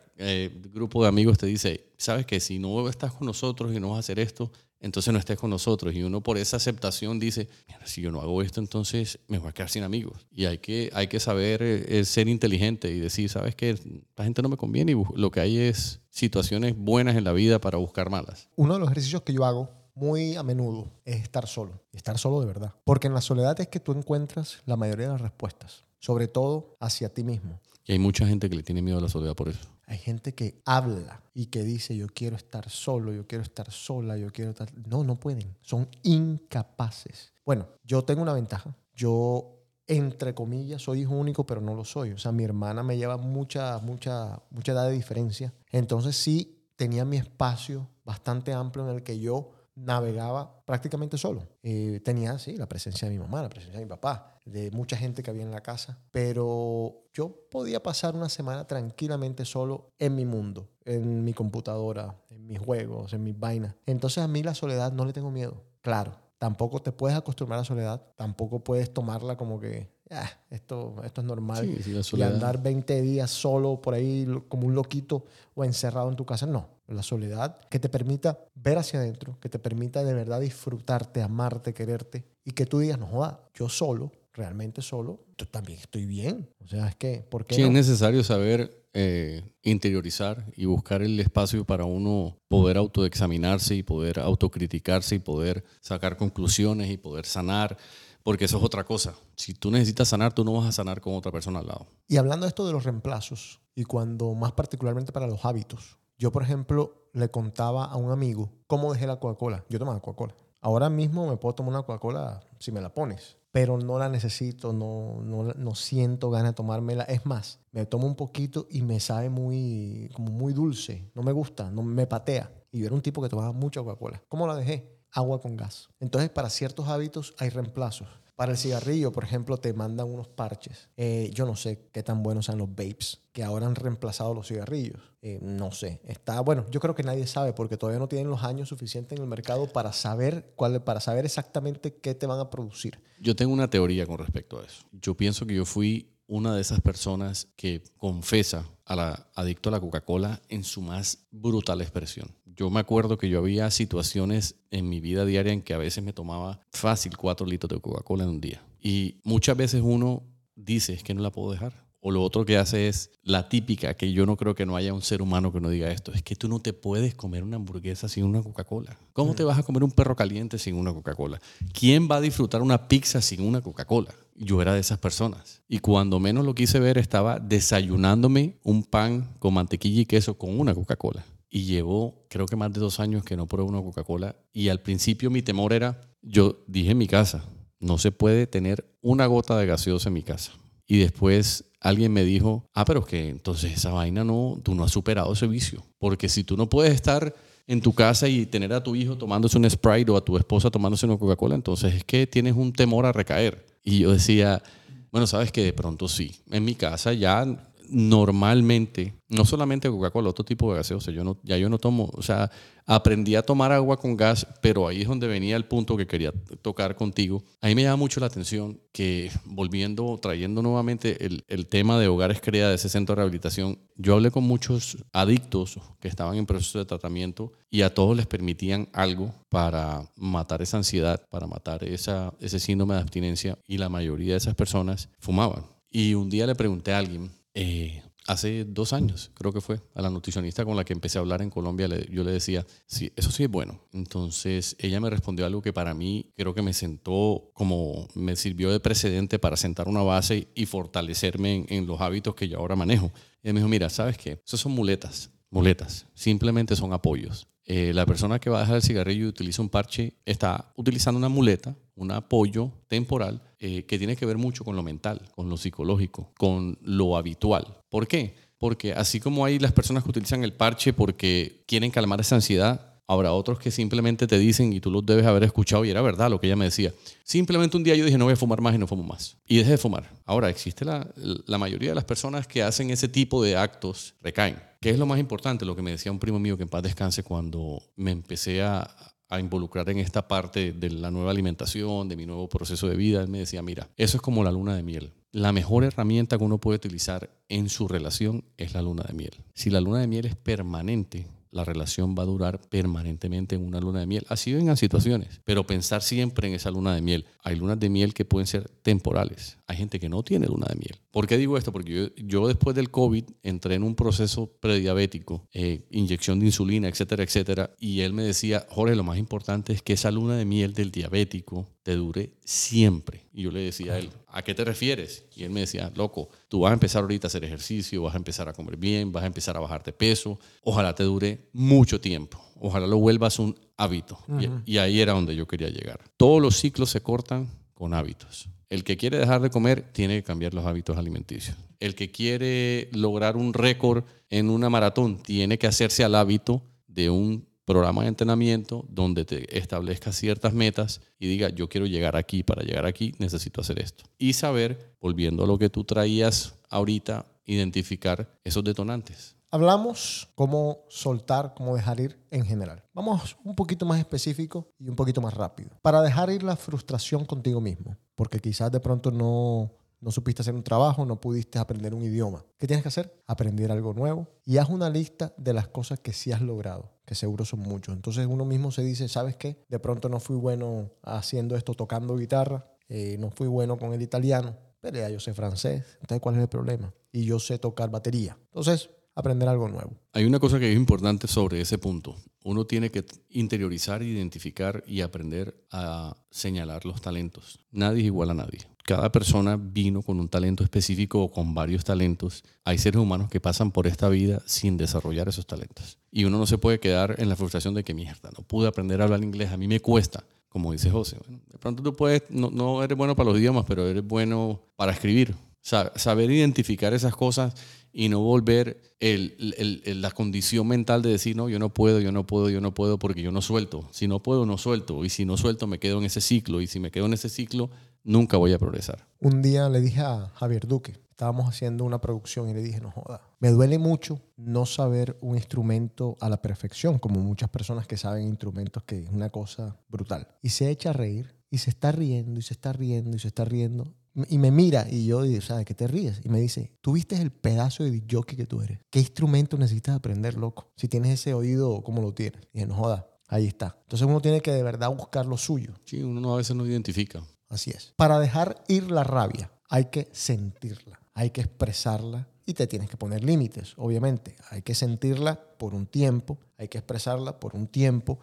[0.72, 3.96] grupo de amigos te dice, sabes que si no estás con nosotros y no vas
[3.96, 4.50] a hacer esto,
[4.80, 5.94] entonces no estés con nosotros.
[5.94, 9.48] Y uno por esa aceptación dice, "Mira, si yo no hago esto, entonces me voy
[9.48, 10.26] a quedar sin amigos.
[10.30, 13.76] Y hay que, hay que saber eh, ser inteligente y decir, sabes que
[14.16, 17.60] la gente no me conviene y lo que hay es situaciones buenas en la vida
[17.60, 18.48] para buscar malas.
[18.56, 21.82] Uno de los ejercicios que yo hago muy a menudo es estar solo.
[21.92, 22.74] Estar solo de verdad.
[22.84, 25.84] Porque en la soledad es que tú encuentras la mayoría de las respuestas.
[25.98, 27.60] Sobre todo hacia ti mismo.
[27.84, 29.66] Y hay mucha gente que le tiene miedo a la soledad por eso.
[29.86, 34.16] Hay gente que habla y que dice yo quiero estar solo, yo quiero estar sola,
[34.18, 34.70] yo quiero estar...
[34.86, 35.56] No, no pueden.
[35.62, 37.32] Son incapaces.
[37.44, 38.76] Bueno, yo tengo una ventaja.
[38.94, 39.56] Yo,
[39.86, 42.12] entre comillas, soy hijo único, pero no lo soy.
[42.12, 45.54] O sea, mi hermana me lleva mucha, mucha, mucha edad de diferencia.
[45.72, 49.50] Entonces sí tenía mi espacio bastante amplio en el que yo
[49.84, 51.48] navegaba prácticamente solo.
[51.62, 54.96] Eh, tenía, sí, la presencia de mi mamá, la presencia de mi papá, de mucha
[54.96, 60.14] gente que había en la casa, pero yo podía pasar una semana tranquilamente solo en
[60.16, 63.74] mi mundo, en mi computadora, en mis juegos, en mis vainas.
[63.86, 65.62] Entonces a mí la soledad no le tengo miedo.
[65.80, 70.96] Claro, tampoco te puedes acostumbrar a la soledad, tampoco puedes tomarla como que, "Ah, esto,
[71.04, 75.24] esto es normal Sí, sí, y andar 20 días solo por ahí como un loquito
[75.54, 76.46] o encerrado en tu casa.
[76.46, 81.22] No, la soledad que te permita ver hacia adentro, que te permita de verdad disfrutarte,
[81.22, 86.06] amarte, quererte y que tú digas, no joda, yo solo, realmente solo, yo también estoy
[86.06, 86.48] bien.
[86.64, 91.20] O sea, es que, ¿por qué Sí, es necesario saber eh, interiorizar y buscar el
[91.20, 97.76] espacio para uno poder autoexaminarse y poder autocriticarse y poder sacar conclusiones y poder sanar,
[98.22, 99.14] porque eso es otra cosa.
[99.36, 101.86] Si tú necesitas sanar, tú no vas a sanar con otra persona al lado.
[102.08, 106.32] Y hablando de esto de los reemplazos, y cuando más particularmente para los hábitos, yo
[106.32, 109.64] por ejemplo le contaba a un amigo cómo dejé la Coca-Cola.
[109.68, 110.34] Yo tomaba Coca-Cola.
[110.60, 114.72] Ahora mismo me puedo tomar una Coca-Cola si me la pones, pero no la necesito,
[114.72, 117.04] no, no, no siento ganas de tomármela.
[117.04, 121.10] Es más, me tomo un poquito y me sabe muy, como muy dulce.
[121.14, 122.52] No me gusta, no me patea.
[122.72, 124.22] Y yo era un tipo que tomaba mucha Coca-Cola.
[124.28, 124.98] ¿Cómo la dejé?
[125.12, 125.88] Agua con gas.
[126.00, 128.08] Entonces, para ciertos hábitos hay reemplazos.
[128.38, 130.90] Para el cigarrillo, por ejemplo, te mandan unos parches.
[130.96, 134.46] Eh, yo no sé qué tan buenos sean los vapes, que ahora han reemplazado los
[134.46, 135.00] cigarrillos.
[135.22, 136.00] Eh, no sé.
[136.04, 139.24] Está, bueno, yo creo que nadie sabe porque todavía no tienen los años suficientes en
[139.24, 143.00] el mercado para saber, cuál, para saber exactamente qué te van a producir.
[143.18, 144.84] Yo tengo una teoría con respecto a eso.
[144.92, 149.72] Yo pienso que yo fui una de esas personas que confesa a la adicto a
[149.72, 152.37] la Coca-Cola en su más brutal expresión.
[152.58, 156.02] Yo me acuerdo que yo había situaciones en mi vida diaria en que a veces
[156.02, 158.60] me tomaba fácil cuatro litros de Coca-Cola en un día.
[158.82, 160.24] Y muchas veces uno
[160.56, 161.72] dice, es que no la puedo dejar.
[162.00, 164.92] O lo otro que hace es la típica, que yo no creo que no haya
[164.92, 167.56] un ser humano que no diga esto, es que tú no te puedes comer una
[167.56, 168.98] hamburguesa sin una Coca-Cola.
[169.12, 171.40] ¿Cómo te vas a comer un perro caliente sin una Coca-Cola?
[171.72, 174.12] ¿Quién va a disfrutar una pizza sin una Coca-Cola?
[174.34, 175.62] Yo era de esas personas.
[175.68, 180.58] Y cuando menos lo quise ver, estaba desayunándome un pan con mantequilla y queso con
[180.58, 181.24] una Coca-Cola.
[181.50, 184.36] Y llevo, creo que más de dos años que no pruebo una Coca-Cola.
[184.52, 187.44] Y al principio mi temor era, yo dije en mi casa,
[187.80, 190.52] no se puede tener una gota de gaseosa en mi casa.
[190.86, 194.84] Y después alguien me dijo, ah, pero es que entonces esa vaina no, tú no
[194.84, 195.84] has superado ese vicio.
[195.98, 197.34] Porque si tú no puedes estar
[197.66, 200.70] en tu casa y tener a tu hijo tomándose un Sprite o a tu esposa
[200.70, 203.66] tomándose una Coca-Cola, entonces es que tienes un temor a recaer.
[203.84, 204.62] Y yo decía,
[205.10, 206.36] Bueno, sabes que de pronto sí.
[206.50, 211.56] En mi casa ya normalmente, no solamente Coca-Cola, otro tipo de gaseosa, yo no, ya
[211.56, 212.50] yo no tomo, o sea,
[212.86, 216.32] aprendí a tomar agua con gas, pero ahí es donde venía el punto que quería
[216.62, 217.42] tocar contigo.
[217.60, 222.08] A mí me llama mucho la atención que, volviendo, trayendo nuevamente el, el tema de
[222.08, 226.46] Hogares Crea, de ese centro de rehabilitación, yo hablé con muchos adictos que estaban en
[226.46, 231.84] proceso de tratamiento y a todos les permitían algo para matar esa ansiedad, para matar
[231.84, 235.64] esa, ese síndrome de abstinencia y la mayoría de esas personas fumaban.
[235.90, 240.02] Y un día le pregunté a alguien, eh, hace dos años, creo que fue, a
[240.02, 243.30] la nutricionista con la que empecé a hablar en Colombia, yo le decía, sí, eso
[243.30, 243.80] sí es bueno.
[243.92, 248.70] Entonces ella me respondió algo que para mí creo que me sentó como, me sirvió
[248.70, 253.10] de precedente para sentar una base y fortalecerme en, los hábitos que yo ahora manejo.
[253.42, 254.42] Ella me dijo, mira, ¿sabes qué?
[254.46, 257.48] Eso son muletas, muletas, simplemente son apoyos.
[257.64, 261.18] Eh, la persona que va a dejar el cigarrillo y utiliza un parche está utilizando
[261.18, 265.48] una muleta, un apoyo temporal eh, que tiene que ver mucho con lo mental, con
[265.48, 267.78] lo psicológico, con lo habitual.
[267.88, 268.34] ¿Por qué?
[268.58, 272.88] Porque así como hay las personas que utilizan el parche porque quieren calmar esa ansiedad,
[273.10, 276.28] Habrá otros que simplemente te dicen, y tú los debes haber escuchado, y era verdad
[276.28, 276.92] lo que ella me decía.
[277.24, 279.38] Simplemente un día yo dije, no voy a fumar más y no fumo más.
[279.46, 280.10] Y dejé de fumar.
[280.26, 284.60] Ahora, existe la, la mayoría de las personas que hacen ese tipo de actos, recaen.
[284.82, 285.64] ¿Qué es lo más importante?
[285.64, 288.94] Lo que me decía un primo mío que en paz descanse cuando me empecé a,
[289.28, 293.20] a involucrar en esta parte de la nueva alimentación, de mi nuevo proceso de vida,
[293.20, 295.12] él me decía, mira, eso es como la luna de miel.
[295.30, 299.44] La mejor herramienta que uno puede utilizar en su relación es la luna de miel.
[299.54, 303.80] Si la luna de miel es permanente, la relación va a durar permanentemente en una
[303.80, 304.26] luna de miel.
[304.28, 307.26] Así vengan situaciones, pero pensar siempre en esa luna de miel.
[307.48, 309.56] Hay lunas de miel que pueden ser temporales.
[309.66, 311.00] Hay gente que no tiene luna de miel.
[311.10, 311.72] ¿Por qué digo esto?
[311.72, 317.22] Porque yo, después del COVID entré en un proceso prediabético, eh, inyección de insulina, etcétera,
[317.22, 317.70] etcétera.
[317.78, 320.90] Y él me decía, Jorge, lo más importante es que esa luna de miel del
[320.90, 323.24] diabético te dure siempre.
[323.32, 325.24] Y yo le decía a él, ¿a qué te refieres?
[325.34, 328.18] Y él me decía, loco, tú vas a empezar ahorita a hacer ejercicio, vas a
[328.18, 330.38] empezar a comer bien, vas a empezar a bajarte peso.
[330.62, 332.38] Ojalá te dure mucho tiempo.
[332.60, 334.18] Ojalá lo vuelvas un hábito.
[334.38, 336.00] y, y ahí era donde yo quería llegar.
[336.18, 338.50] Todos los ciclos se cortan con hábitos.
[338.68, 341.56] El que quiere dejar de comer tiene que cambiar los hábitos alimenticios.
[341.80, 347.08] El que quiere lograr un récord en una maratón tiene que hacerse al hábito de
[347.08, 352.42] un programa de entrenamiento donde te establezca ciertas metas y diga, yo quiero llegar aquí,
[352.42, 354.04] para llegar aquí necesito hacer esto.
[354.18, 359.36] Y saber, volviendo a lo que tú traías ahorita, identificar esos detonantes.
[359.50, 362.84] Hablamos cómo soltar, cómo dejar ir en general.
[362.92, 365.70] Vamos un poquito más específico y un poquito más rápido.
[365.80, 370.54] Para dejar ir la frustración contigo mismo, porque quizás de pronto no, no supiste hacer
[370.54, 372.44] un trabajo, no pudiste aprender un idioma.
[372.58, 373.22] ¿Qué tienes que hacer?
[373.26, 377.14] Aprender algo nuevo y haz una lista de las cosas que sí has logrado, que
[377.14, 377.94] seguro son muchos.
[377.94, 379.64] Entonces uno mismo se dice, ¿sabes qué?
[379.70, 384.02] De pronto no fui bueno haciendo esto, tocando guitarra, eh, no fui bueno con el
[384.02, 385.84] italiano, pero ya yo sé francés.
[386.00, 386.92] Entonces, ¿cuál es el problema?
[387.12, 388.38] Y yo sé tocar batería.
[388.46, 389.90] Entonces, aprender algo nuevo.
[390.12, 392.14] Hay una cosa que es importante sobre ese punto.
[392.44, 397.58] Uno tiene que interiorizar, identificar y aprender a señalar los talentos.
[397.72, 398.60] Nadie es igual a nadie.
[398.84, 402.44] Cada persona vino con un talento específico o con varios talentos.
[402.64, 405.98] Hay seres humanos que pasan por esta vida sin desarrollar esos talentos.
[406.12, 409.00] Y uno no se puede quedar en la frustración de que mierda, no pude aprender
[409.00, 411.18] a hablar inglés, a mí me cuesta como dice José.
[411.28, 414.92] de pronto tú puedes, no, no, eres bueno para los idiomas, pero eres bueno para
[414.92, 415.34] escribir.
[415.68, 417.54] Saber identificar esas cosas
[417.92, 422.26] y no volver el, la condición mental de decir, no, yo no puedo, yo no
[422.26, 423.88] puedo, yo no puedo porque yo no suelto.
[423.90, 425.04] Si no puedo, no suelto.
[425.04, 426.60] Y si no suelto, me quedo en ese ciclo.
[426.60, 427.70] Y si me quedo en ese ciclo,
[428.04, 429.06] nunca voy a progresar.
[429.20, 432.90] Un día le dije a Javier Duque, estábamos haciendo una producción y le dije, no
[432.90, 437.96] joda, me duele mucho no saber un instrumento a la perfección, como muchas personas que
[437.96, 440.28] saben instrumentos, que es una cosa brutal.
[440.42, 443.28] Y se echa a reír y se está riendo y se está riendo y se
[443.28, 443.94] está riendo
[444.28, 446.20] y me mira y yo digo, ¿sabes qué te ríes?
[446.24, 448.80] Y me dice, ¿tú viste el pedazo de jockey que tú eres?
[448.90, 450.70] ¿Qué instrumento necesitas aprender, loco?
[450.76, 452.40] Si tienes ese oído, ¿cómo lo tienes?
[452.52, 453.76] Y dije, no joda, ahí está.
[453.82, 455.74] Entonces uno tiene que de verdad buscar lo suyo.
[455.84, 457.22] Sí, uno a veces no identifica.
[457.48, 457.94] Así es.
[457.96, 462.96] Para dejar ir la rabia, hay que sentirla, hay que expresarla y te tienes que
[462.96, 464.36] poner límites, obviamente.
[464.50, 468.18] Hay que sentirla por un tiempo, hay que expresarla por un tiempo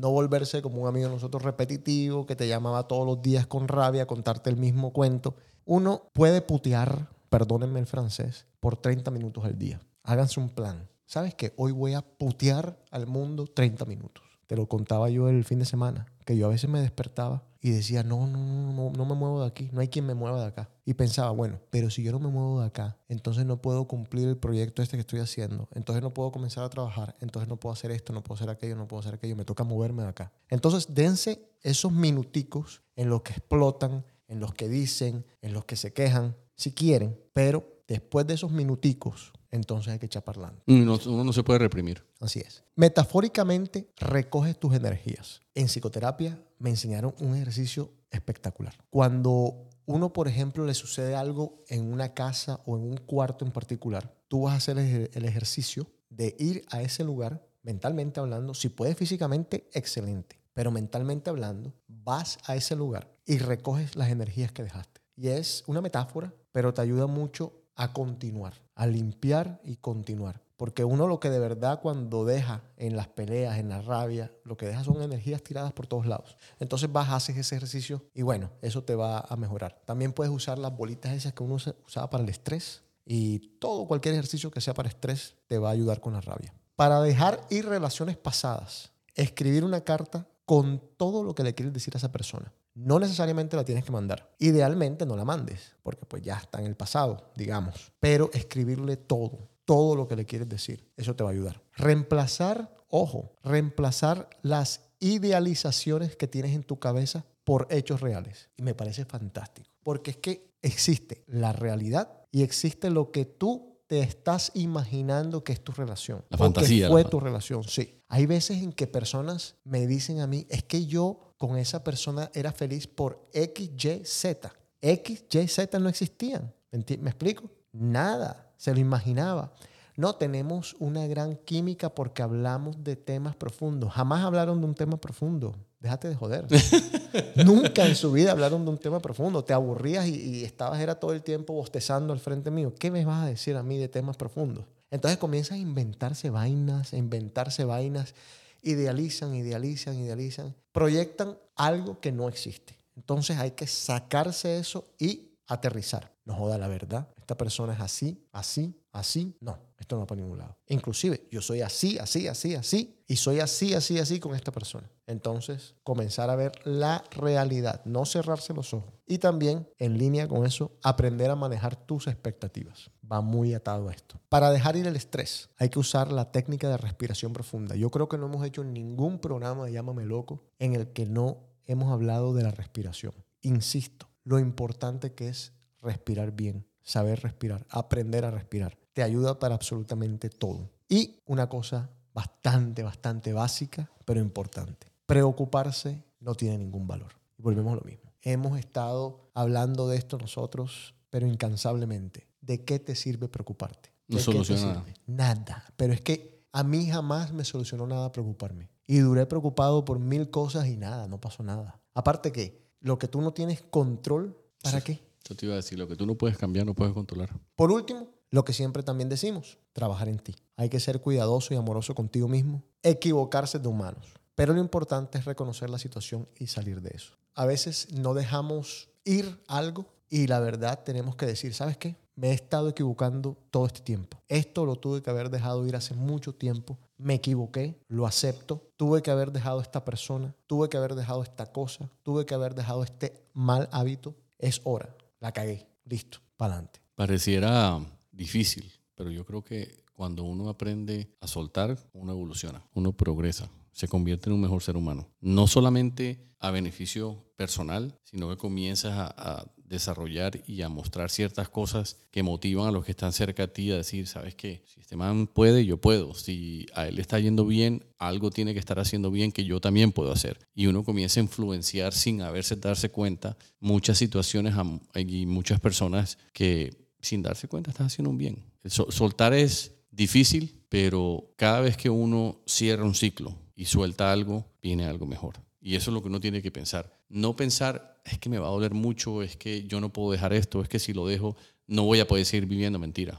[0.00, 3.68] no volverse como un amigo de nosotros repetitivo que te llamaba todos los días con
[3.68, 5.36] rabia a contarte el mismo cuento.
[5.66, 9.80] Uno puede putear, perdónenme el francés, por 30 minutos al día.
[10.02, 10.88] Háganse un plan.
[11.04, 11.52] ¿Sabes qué?
[11.56, 14.24] Hoy voy a putear al mundo 30 minutos.
[14.50, 17.70] Te lo contaba yo el fin de semana, que yo a veces me despertaba y
[17.70, 20.46] decía, no, no, no, no me muevo de aquí, no hay quien me mueva de
[20.48, 20.70] acá.
[20.84, 24.26] Y pensaba, bueno, pero si yo no me muevo de acá, entonces no puedo cumplir
[24.26, 27.74] el proyecto este que estoy haciendo, entonces no puedo comenzar a trabajar, entonces no puedo
[27.74, 30.32] hacer esto, no puedo hacer aquello, no puedo hacer aquello, me toca moverme de acá.
[30.48, 35.76] Entonces dense esos minuticos en los que explotan, en los que dicen, en los que
[35.76, 40.62] se quejan, si quieren, pero después de esos minuticos, entonces hay que echar parlando.
[40.66, 42.04] Uno, uno no se puede reprimir.
[42.20, 42.64] Así es.
[42.76, 45.42] Metafóricamente, recoges tus energías.
[45.54, 48.74] En psicoterapia me enseñaron un ejercicio espectacular.
[48.90, 53.50] Cuando uno, por ejemplo, le sucede algo en una casa o en un cuarto en
[53.50, 58.68] particular, tú vas a hacer el ejercicio de ir a ese lugar, mentalmente hablando, si
[58.68, 64.62] puedes físicamente, excelente, pero mentalmente hablando, vas a ese lugar y recoges las energías que
[64.62, 65.00] dejaste.
[65.16, 70.42] Y es una metáfora, pero te ayuda mucho a continuar, a limpiar y continuar.
[70.58, 74.58] Porque uno lo que de verdad cuando deja en las peleas, en la rabia, lo
[74.58, 76.36] que deja son energías tiradas por todos lados.
[76.58, 79.80] Entonces vas, haces ese ejercicio y bueno, eso te va a mejorar.
[79.86, 83.86] También puedes usar las bolitas esas que uno usa- usaba para el estrés y todo,
[83.86, 86.52] cualquier ejercicio que sea para estrés te va a ayudar con la rabia.
[86.76, 91.94] Para dejar ir relaciones pasadas, escribir una carta con todo lo que le quieres decir
[91.94, 92.52] a esa persona.
[92.74, 94.34] No necesariamente la tienes que mandar.
[94.38, 97.92] Idealmente no la mandes, porque pues ya está en el pasado, digamos.
[98.00, 100.88] Pero escribirle todo, todo lo que le quieres decir.
[100.96, 101.62] Eso te va a ayudar.
[101.74, 108.50] Reemplazar, ojo, reemplazar las idealizaciones que tienes en tu cabeza por hechos reales.
[108.56, 113.80] Y me parece fantástico, porque es que existe la realidad y existe lo que tú
[113.86, 116.24] te estás imaginando que es tu relación.
[116.28, 118.00] La que fantasía, la fue tu relación, sí.
[118.06, 122.30] Hay veces en que personas me dicen a mí, es que yo con esa persona
[122.34, 124.52] era feliz por X, Y, Z.
[124.82, 126.52] X, Y, Z no existían.
[126.70, 127.44] ¿Me enti- ¿Me explico?
[127.72, 128.52] Nada.
[128.58, 129.50] Se lo imaginaba.
[129.96, 133.90] No tenemos una gran química porque hablamos de temas profundos.
[133.94, 135.54] Jamás hablaron de un tema profundo.
[135.78, 136.44] Déjate de joder.
[137.46, 139.42] Nunca en su vida hablaron de un tema profundo.
[139.42, 142.74] Te aburrías y, y estabas era todo el tiempo bostezando al frente mío.
[142.78, 144.66] ¿Qué me vas a decir a mí de temas profundos?
[144.90, 148.14] Entonces comienzan a inventarse vainas, a inventarse vainas.
[148.62, 150.54] Idealizan, idealizan, idealizan.
[150.72, 152.78] Proyectan algo que no existe.
[152.96, 156.14] Entonces hay que sacarse eso y aterrizar.
[156.24, 157.08] No joda la verdad.
[157.18, 159.36] Esta persona es así, así, así.
[159.40, 160.56] No, esto no va para ningún lado.
[160.68, 163.02] Inclusive yo soy así, así, así, así.
[163.08, 164.88] Y soy así, así, así con esta persona.
[165.06, 167.82] Entonces comenzar a ver la realidad.
[167.84, 168.92] No cerrarse los ojos.
[169.06, 172.90] Y también en línea con eso, aprender a manejar tus expectativas.
[173.10, 174.20] Va muy atado a esto.
[174.28, 177.74] Para dejar ir el estrés, hay que usar la técnica de respiración profunda.
[177.74, 181.38] Yo creo que no hemos hecho ningún programa de Llámame Loco en el que no
[181.64, 183.12] hemos hablado de la respiración.
[183.42, 185.52] Insisto, lo importante que es
[185.82, 188.78] respirar bien, saber respirar, aprender a respirar.
[188.92, 190.70] Te ayuda para absolutamente todo.
[190.88, 194.88] Y una cosa bastante, bastante básica, pero importante.
[195.06, 197.12] Preocuparse no tiene ningún valor.
[197.38, 198.12] Volvemos a lo mismo.
[198.22, 202.28] Hemos estado hablando de esto nosotros, pero incansablemente.
[202.40, 203.92] ¿De qué te sirve preocuparte?
[204.08, 204.84] No ¿De qué te soluciona nada.
[205.06, 205.64] Nada.
[205.76, 208.70] Pero es que a mí jamás me solucionó nada preocuparme.
[208.86, 211.80] Y duré preocupado por mil cosas y nada, no pasó nada.
[211.94, 215.00] Aparte que lo que tú no tienes control, ¿para qué?
[215.28, 217.30] Yo te iba a decir, lo que tú no puedes cambiar, no puedes controlar.
[217.54, 220.34] Por último, lo que siempre también decimos, trabajar en ti.
[220.56, 222.62] Hay que ser cuidadoso y amoroso contigo mismo.
[222.82, 224.06] Equivocarse de humanos.
[224.34, 227.14] Pero lo importante es reconocer la situación y salir de eso.
[227.34, 231.96] A veces no dejamos ir algo y la verdad tenemos que decir, ¿sabes qué?
[232.20, 234.18] Me he estado equivocando todo este tiempo.
[234.28, 236.76] Esto lo tuve que haber dejado ir hace mucho tiempo.
[236.98, 238.60] Me equivoqué, lo acepto.
[238.76, 242.54] Tuve que haber dejado esta persona, tuve que haber dejado esta cosa, tuve que haber
[242.54, 244.14] dejado este mal hábito.
[244.38, 245.66] Es hora, la cagué.
[245.86, 246.80] Listo, para adelante.
[246.94, 247.80] Pareciera
[248.12, 253.88] difícil, pero yo creo que cuando uno aprende a soltar, uno evoluciona, uno progresa, se
[253.88, 255.08] convierte en un mejor ser humano.
[255.22, 261.48] No solamente a beneficio personal, sino que comienzas a, a desarrollar y a mostrar ciertas
[261.48, 264.62] cosas que motivan a los que están cerca a ti a decir, ¿sabes qué?
[264.66, 266.12] Si este man puede, yo puedo.
[266.12, 269.60] Si a él le está yendo bien, algo tiene que estar haciendo bien que yo
[269.60, 270.38] también puedo hacer.
[270.54, 274.54] Y uno comienza a influenciar sin haberse darse cuenta muchas situaciones
[274.94, 278.44] y muchas personas que sin darse cuenta están haciendo un bien.
[278.66, 284.46] So- soltar es difícil, pero cada vez que uno cierra un ciclo y suelta algo,
[284.62, 285.34] viene algo mejor.
[285.60, 286.98] Y eso es lo que uno tiene que pensar.
[287.08, 290.32] No pensar, es que me va a doler mucho, es que yo no puedo dejar
[290.32, 291.36] esto, es que si lo dejo
[291.70, 292.78] no voy a poder seguir viviendo.
[292.78, 293.18] Mentira.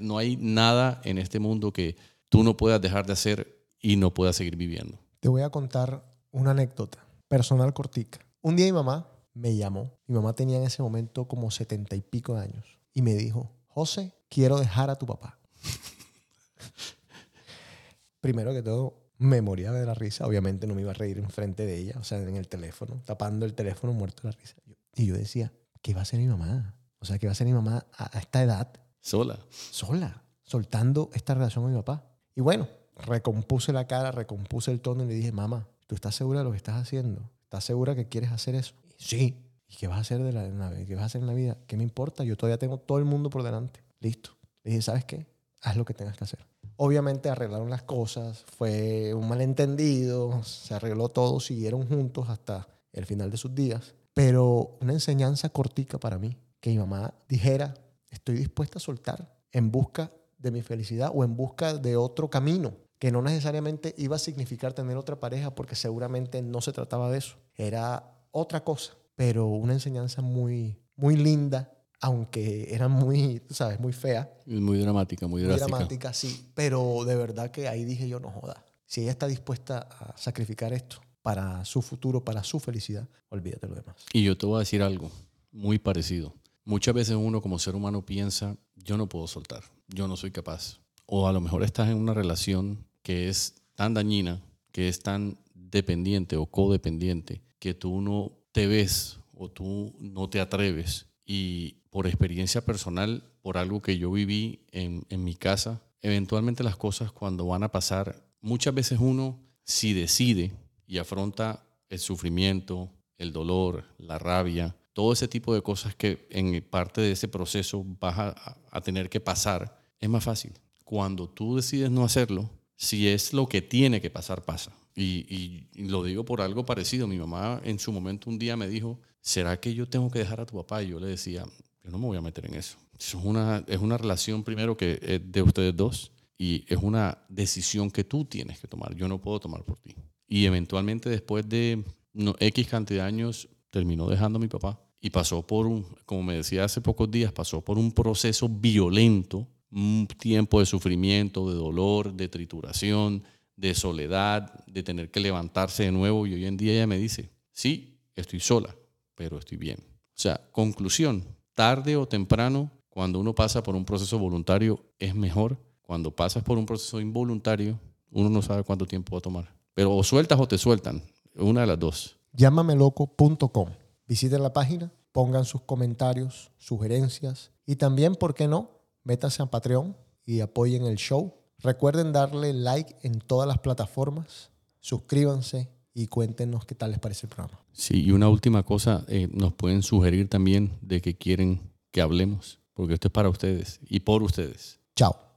[0.00, 1.96] No hay nada en este mundo que
[2.28, 4.98] tú no puedas dejar de hacer y no puedas seguir viviendo.
[5.20, 6.98] Te voy a contar una anécdota
[7.28, 8.18] personal cortica.
[8.40, 9.92] Un día mi mamá me llamó.
[10.06, 12.78] Mi mamá tenía en ese momento como setenta y pico de años.
[12.94, 15.38] Y me dijo, José, quiero dejar a tu papá.
[18.20, 20.26] Primero que todo, me moría de la risa.
[20.26, 23.44] Obviamente no me iba a reír enfrente de ella, o sea, en el teléfono, tapando
[23.46, 24.56] el teléfono, muerto de la risa.
[24.96, 25.52] Y yo decía,
[25.82, 26.74] ¿qué va a hacer mi mamá?
[26.98, 28.72] O sea, ¿qué va a hacer mi mamá a, a esta edad?
[29.00, 29.38] Sola.
[29.50, 32.04] sola, soltando esta relación con mi papá.
[32.34, 36.40] Y bueno, recompuse la cara, recompuse el tono y le dije, mamá, ¿tú estás segura
[36.40, 37.30] de lo que estás haciendo?
[37.44, 38.74] ¿Estás segura que quieres hacer eso?
[38.96, 39.36] Sí.
[39.68, 41.56] ¿Y qué vas a hacer de la- qué vas a hacer en la vida?
[41.66, 42.24] ¿Qué me importa?
[42.24, 43.82] Yo todavía tengo todo el mundo por delante.
[44.00, 44.30] Listo.
[44.64, 45.26] Le dije, ¿sabes qué?
[45.62, 46.44] Haz lo que tengas que hacer.
[46.82, 53.30] Obviamente arreglaron las cosas, fue un malentendido, se arregló todo, siguieron juntos hasta el final
[53.30, 53.94] de sus días.
[54.14, 57.74] Pero una enseñanza cortica para mí, que mi mamá dijera,
[58.08, 62.72] estoy dispuesta a soltar en busca de mi felicidad o en busca de otro camino,
[62.98, 67.18] que no necesariamente iba a significar tener otra pareja, porque seguramente no se trataba de
[67.18, 71.70] eso, era otra cosa, pero una enseñanza muy, muy linda,
[72.00, 75.76] aunque era muy, sabes, muy fea, muy dramática, muy muy drástica.
[75.76, 79.88] dramática, sí, pero de verdad que ahí dije yo, no joda, si ella está dispuesta
[79.90, 83.96] a sacrificar esto para su futuro, para su felicidad, olvídate lo demás.
[84.12, 85.10] Y yo te voy a decir algo
[85.52, 86.34] muy parecido.
[86.64, 90.80] Muchas veces uno como ser humano piensa, yo no puedo soltar, yo no soy capaz.
[91.06, 94.40] O a lo mejor estás en una relación que es tan dañina,
[94.72, 100.40] que es tan dependiente o codependiente, que tú no te ves o tú no te
[100.40, 101.06] atreves.
[101.24, 106.76] Y por experiencia personal, por algo que yo viví en, en mi casa, eventualmente las
[106.76, 110.52] cosas cuando van a pasar, muchas veces uno si decide
[110.86, 116.62] y afronta el sufrimiento, el dolor, la rabia, todo ese tipo de cosas que en
[116.68, 120.52] parte de ese proceso vas a, a tener que pasar, es más fácil.
[120.84, 124.72] Cuando tú decides no hacerlo, si es lo que tiene que pasar, pasa.
[124.94, 125.26] Y,
[125.74, 127.06] y- lo digo por algo parecido.
[127.06, 130.40] Mi mamá en su momento un día me dijo, ¿será que yo tengo que dejar
[130.40, 130.82] a tu papá?
[130.82, 131.44] Y yo le decía,
[131.82, 132.78] yo no me voy a meter en eso.
[132.98, 137.90] Es una, es una relación primero que es de ustedes dos y es una decisión
[137.90, 138.94] que tú tienes que tomar.
[138.94, 139.94] Yo no puedo tomar por ti.
[140.26, 145.10] Y eventualmente después de no, X cantidad de años terminó dejando a mi papá y
[145.10, 150.06] pasó por un, como me decía hace pocos días, pasó por un proceso violento, un
[150.18, 153.22] tiempo de sufrimiento, de dolor, de trituración,
[153.56, 156.26] de soledad, de tener que levantarse de nuevo.
[156.26, 158.74] Y hoy en día ella me dice, sí, estoy sola,
[159.14, 159.78] pero estoy bien.
[159.80, 161.24] O sea, conclusión,
[161.54, 165.58] tarde o temprano, cuando uno pasa por un proceso voluntario, es mejor.
[165.82, 167.78] Cuando pasas por un proceso involuntario,
[168.10, 169.54] uno no sabe cuánto tiempo va a tomar.
[169.74, 171.02] Pero o sueltas o te sueltan,
[171.34, 172.16] una de las dos.
[172.32, 173.68] llámameloco.com.
[174.06, 178.70] Visiten la página, pongan sus comentarios, sugerencias y también, ¿por qué no?
[179.04, 181.34] Métanse a Patreon y apoyen el show.
[181.58, 187.30] Recuerden darle like en todas las plataformas, suscríbanse y cuéntenos qué tal les parece el
[187.30, 187.60] programa.
[187.72, 191.60] Sí, y una última cosa, eh, nos pueden sugerir también de que quieren
[191.90, 194.80] que hablemos, porque esto es para ustedes y por ustedes.
[194.96, 195.28] Chao.